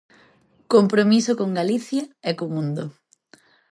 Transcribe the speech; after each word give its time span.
Compromiso 0.73 1.31
con 1.39 1.49
Galicia 1.59 2.03
e 2.29 2.31
co 2.37 2.45
mundo. 2.53 2.83